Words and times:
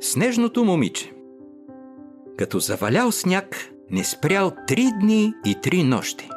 Снежното 0.00 0.64
момиче 0.64 1.12
Като 2.38 2.58
завалял 2.58 3.12
сняг, 3.12 3.70
не 3.90 4.04
спрял 4.04 4.52
три 4.66 4.90
дни 5.00 5.34
и 5.46 5.56
три 5.62 5.82
нощи. 5.82 6.28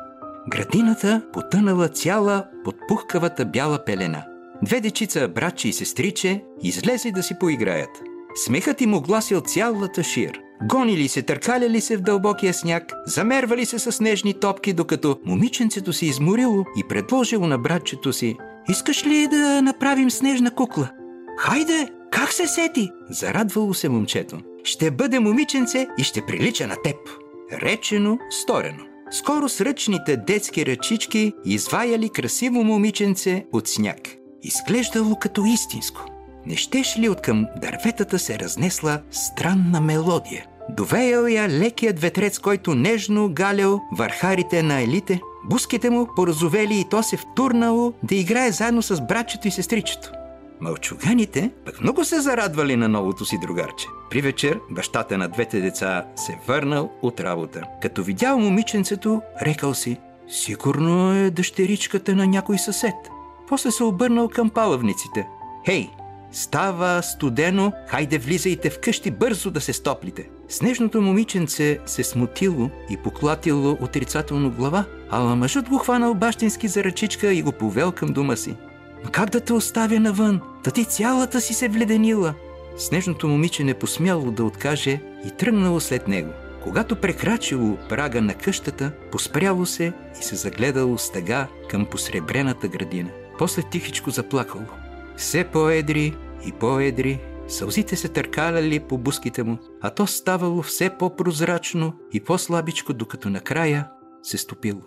Градината 0.49 1.21
потънала 1.33 1.87
цяла 1.87 2.45
под 2.63 2.75
пухкавата 2.87 3.45
бяла 3.45 3.85
пелена. 3.85 4.23
Две 4.63 4.81
дечица, 4.81 5.27
братче 5.27 5.69
и 5.69 5.73
сестриче, 5.73 6.43
излезе 6.63 7.11
да 7.11 7.23
си 7.23 7.35
поиграят. 7.39 7.89
Смехът 8.35 8.81
им 8.81 8.93
огласил 8.93 9.41
цялата 9.41 10.03
шир. 10.03 10.39
Гонили 10.63 11.07
се, 11.07 11.21
търкаляли 11.21 11.81
се 11.81 11.97
в 11.97 12.01
дълбокия 12.01 12.53
сняг, 12.53 12.93
замервали 13.05 13.65
се 13.65 13.79
с 13.79 13.91
снежни 13.91 14.33
топки, 14.33 14.73
докато 14.73 15.19
момиченцето 15.25 15.93
се 15.93 16.05
изморило 16.05 16.65
и 16.77 16.83
предложило 16.89 17.47
на 17.47 17.57
братчето 17.57 18.13
си 18.13 18.37
«Искаш 18.69 19.05
ли 19.05 19.27
да 19.27 19.61
направим 19.61 20.11
снежна 20.11 20.51
кукла?» 20.51 20.89
«Хайде! 21.37 21.89
Как 22.19 22.33
се 22.33 22.47
сети?» 22.47 22.91
Зарадвало 23.09 23.73
се 23.73 23.89
момчето. 23.89 24.39
«Ще 24.63 24.91
бъде 24.91 25.19
момиченце 25.19 25.87
и 25.97 26.03
ще 26.03 26.25
прилича 26.25 26.67
на 26.67 26.75
теб!» 26.83 26.95
Речено, 27.53 28.17
сторено. 28.29 28.83
Скоро 29.11 29.49
с 29.49 29.61
ръчните 29.61 30.17
детски 30.17 30.65
ръчички 30.65 31.33
изваяли 31.45 32.09
красиво 32.09 32.63
момиченце 32.63 33.45
от 33.53 33.67
сняг. 33.67 33.97
Изглеждало 34.43 35.15
като 35.15 35.45
истинско. 35.45 36.05
Не 36.45 36.55
щеш 36.55 36.97
ли 36.99 37.09
от 37.09 37.21
към 37.21 37.45
дърветата 37.61 38.19
се 38.19 38.39
разнесла 38.39 39.01
странна 39.11 39.81
мелодия? 39.81 40.45
Довеял 40.69 41.25
я 41.25 41.49
лекият 41.49 41.99
ветрец, 41.99 42.39
който 42.39 42.75
нежно 42.75 43.29
галял 43.33 43.81
върхарите 43.91 44.63
на 44.63 44.81
елите. 44.81 45.21
Буските 45.45 45.89
му 45.89 46.07
поразовели 46.15 46.79
и 46.79 46.85
то 46.89 47.03
се 47.03 47.17
втурнало 47.17 47.93
да 48.03 48.15
играе 48.15 48.51
заедно 48.51 48.81
с 48.81 49.01
братчето 49.01 49.47
и 49.47 49.51
сестричето. 49.51 50.11
Малчуганите 50.61 51.51
пък 51.65 51.81
много 51.81 52.05
се 52.05 52.21
зарадвали 52.21 52.75
на 52.75 52.87
новото 52.87 53.25
си 53.25 53.37
другарче. 53.41 53.87
При 54.09 54.21
вечер 54.21 54.59
бащата 54.69 55.17
на 55.17 55.27
двете 55.27 55.61
деца 55.61 56.05
се 56.15 56.39
върнал 56.47 56.91
от 57.01 57.19
работа. 57.19 57.63
Като 57.81 58.03
видял 58.03 58.39
момиченцето, 58.39 59.21
рекал 59.41 59.73
си 59.73 59.97
Сигурно 60.29 61.13
е 61.13 61.29
дъщеричката 61.29 62.15
на 62.15 62.27
някой 62.27 62.57
съсед. 62.57 62.95
После 63.47 63.71
се 63.71 63.83
обърнал 63.83 64.29
към 64.29 64.49
палавниците. 64.49 65.27
Хей, 65.65 65.89
става 66.31 67.03
студено, 67.03 67.71
хайде 67.87 68.17
влизайте 68.17 68.69
вкъщи 68.69 69.11
бързо 69.11 69.51
да 69.51 69.61
се 69.61 69.73
стоплите. 69.73 70.29
Снежното 70.49 71.01
момиченце 71.01 71.79
се 71.85 72.03
смутило 72.03 72.69
и 72.89 72.97
поклатило 72.97 73.77
отрицателно 73.81 74.51
глава, 74.51 74.85
ала 75.09 75.35
мъжът 75.35 75.69
го 75.69 75.77
хванал 75.77 76.13
бащински 76.13 76.67
за 76.67 76.83
ръчичка 76.83 77.33
и 77.33 77.41
го 77.41 77.51
повел 77.51 77.91
към 77.91 78.09
дома 78.13 78.35
си. 78.35 78.55
Но 79.03 79.11
как 79.11 79.29
да 79.29 79.39
те 79.39 79.53
оставя 79.53 79.99
навън? 79.99 80.41
Та 80.63 80.71
ти 80.71 80.85
цялата 80.85 81.41
си 81.41 81.53
се 81.53 81.69
вледенила. 81.69 82.33
Снежното 82.77 83.27
момиче 83.27 83.63
не 83.63 83.73
посмяло 83.73 84.31
да 84.31 84.43
откаже 84.43 85.01
и 85.25 85.31
тръгнало 85.37 85.79
след 85.79 86.07
него. 86.07 86.29
Когато 86.63 86.95
прекрачило 86.95 87.77
прага 87.89 88.21
на 88.21 88.33
къщата, 88.33 88.91
поспряло 89.11 89.65
се 89.65 89.93
и 90.21 90.23
се 90.23 90.35
загледало 90.35 90.97
с 90.97 91.11
тъга 91.11 91.47
към 91.69 91.85
посребрената 91.85 92.67
градина. 92.67 93.09
После 93.37 93.61
тихичко 93.61 94.09
заплакало. 94.09 94.65
Все 95.17 95.43
по-едри 95.43 96.15
и 96.45 96.51
по-едри, 96.51 97.19
сълзите 97.47 97.95
се 97.95 98.07
търкаляли 98.07 98.79
по 98.79 98.97
буските 98.97 99.43
му, 99.43 99.57
а 99.81 99.89
то 99.89 100.07
ставало 100.07 100.61
все 100.61 100.89
по-прозрачно 100.89 101.93
и 102.13 102.19
по-слабичко, 102.19 102.93
докато 102.93 103.29
накрая 103.29 103.87
се 104.23 104.37
стопило. 104.37 104.81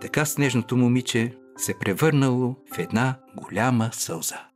Така 0.00 0.24
снежното 0.24 0.76
момиче 0.76 1.32
се 1.56 1.78
превърнало 1.78 2.54
в 2.74 2.78
една 2.78 3.18
голяма 3.36 3.90
сълза. 3.92 4.55